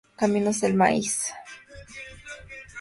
Caminos 0.17 0.61
del 0.61 0.73
maíz 0.73 1.31